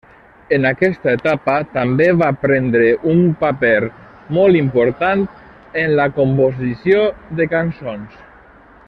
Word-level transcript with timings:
En 0.55 0.63
aquesta 0.67 1.11
etapa 1.17 1.57
també 1.73 2.07
va 2.21 2.29
prendre 2.45 2.87
un 3.11 3.21
paper 3.43 3.75
molt 4.39 4.59
important 4.63 5.23
en 5.83 5.95
la 6.01 6.11
composició 6.17 7.07
de 7.43 7.51
cançons. 7.57 8.19